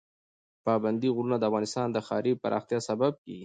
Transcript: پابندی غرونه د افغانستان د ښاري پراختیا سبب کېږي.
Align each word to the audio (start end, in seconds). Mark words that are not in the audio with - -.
پابندی 0.65 1.09
غرونه 1.15 1.37
د 1.39 1.43
افغانستان 1.49 1.87
د 1.91 1.97
ښاري 2.07 2.33
پراختیا 2.41 2.79
سبب 2.89 3.11
کېږي. 3.23 3.39